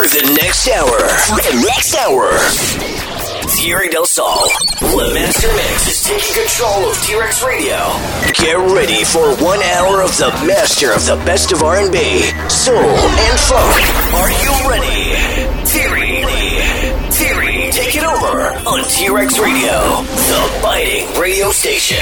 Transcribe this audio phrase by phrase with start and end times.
[0.00, 0.98] for the next hour.
[1.28, 2.32] For the next hour.
[3.50, 4.48] Thierry Del Sol,
[4.80, 7.76] Master Mix is taking control of T-Rex Radio.
[8.32, 13.40] Get ready for one hour of the master of the best of R&B, soul, and
[13.40, 13.82] funk.
[14.14, 15.12] Are you ready?
[15.66, 16.24] Thierry,
[17.10, 21.98] Thierry, take it over on T-Rex Radio, the biting radio station.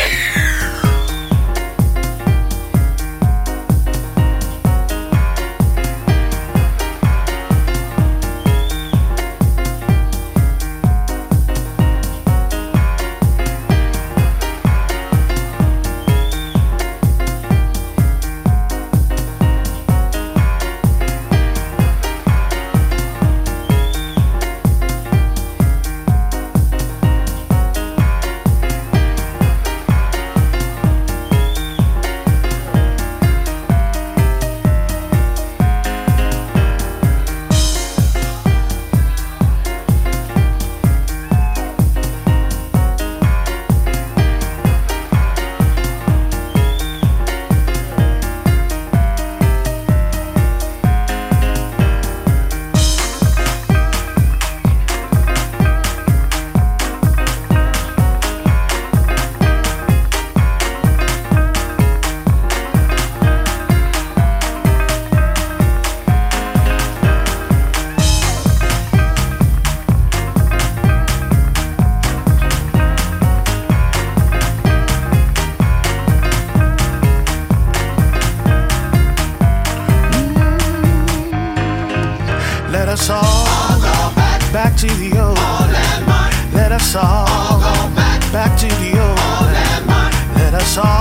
[90.68, 90.97] song.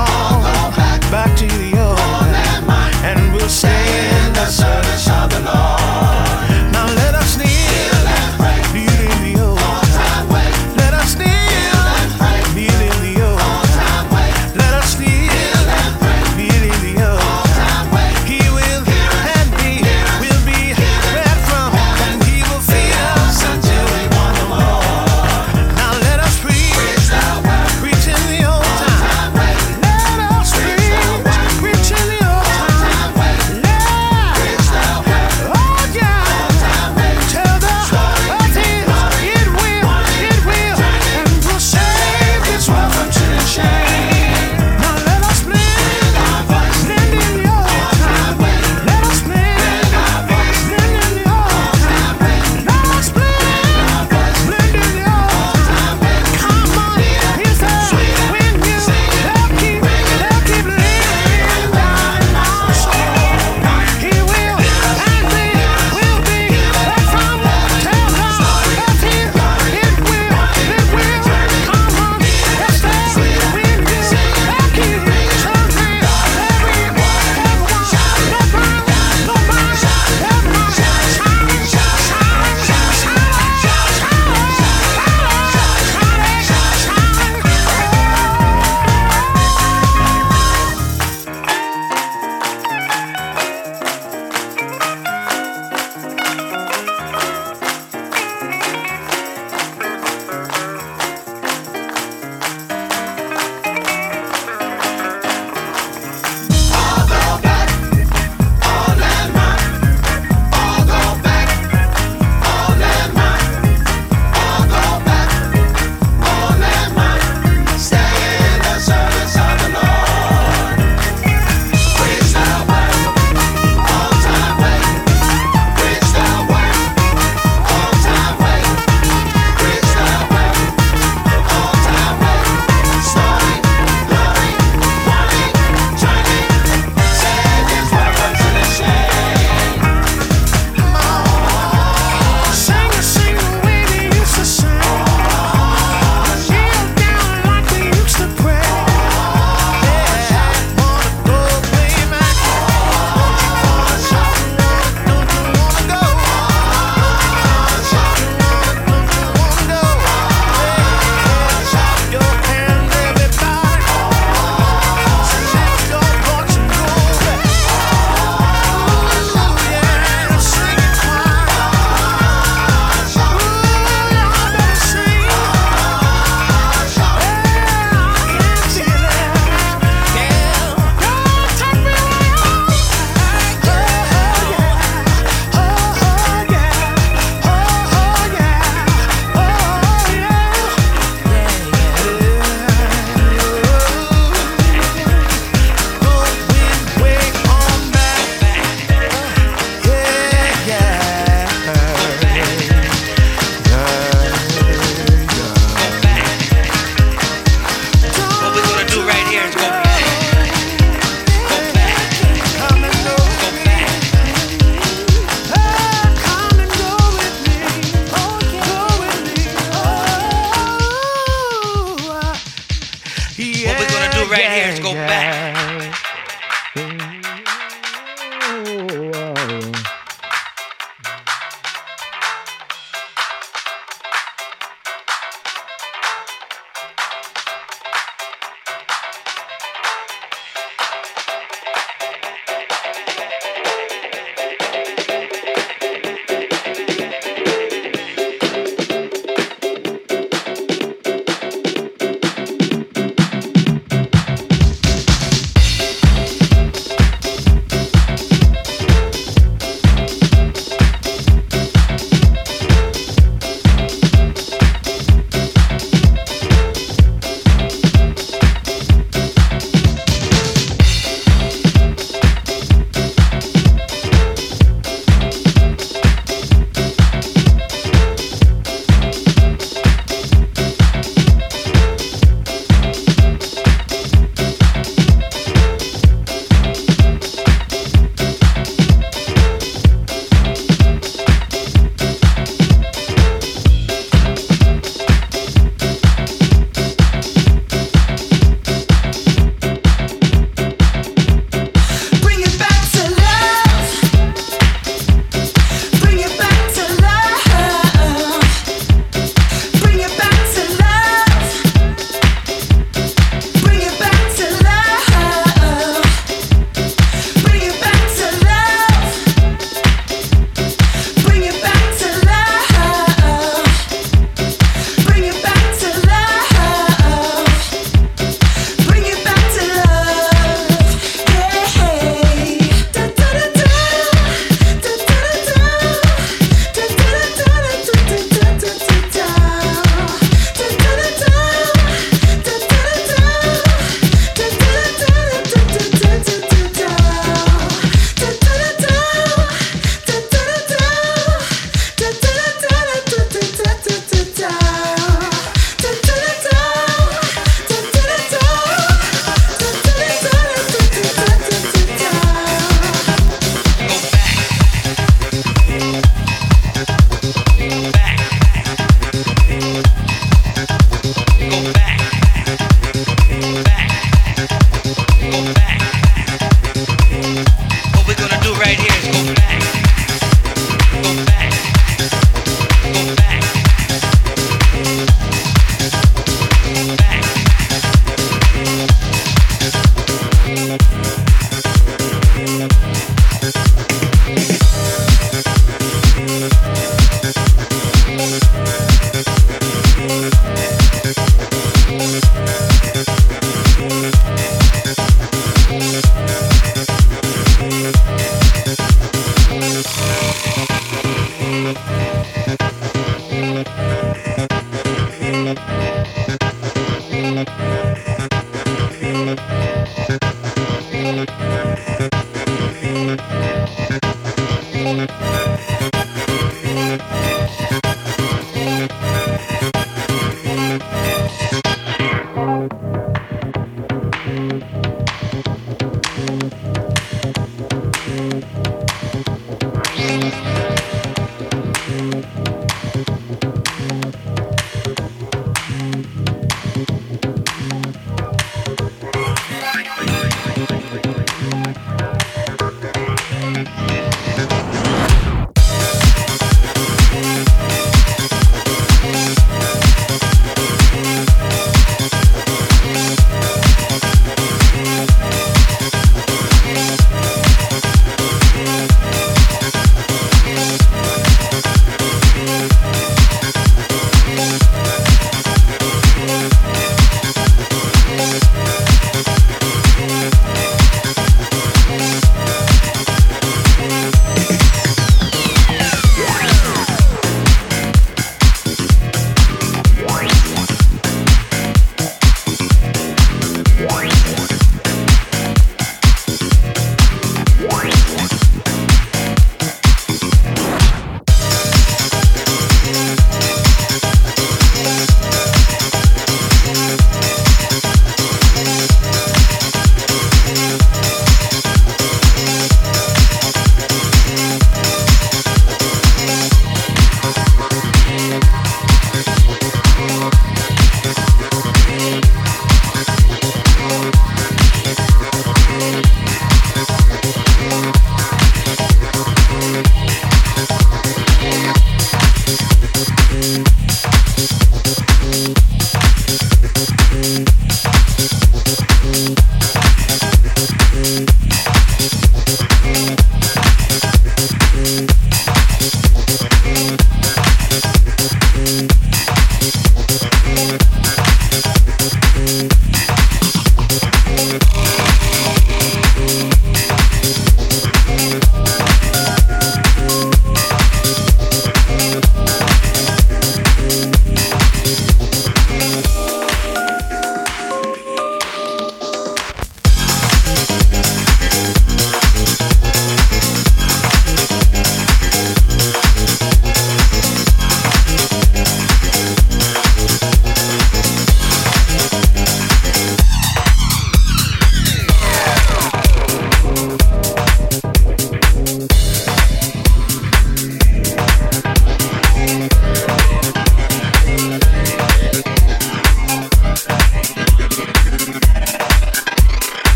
[223.58, 225.08] Yeah, what we're gonna do right yeah, here is go yeah.
[225.08, 226.07] back.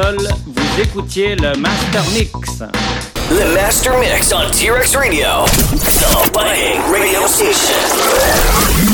[0.00, 2.58] Vous écoutiez le Master Mix.
[2.60, 8.87] The Master Mix on T-Rex Radio, the radio station.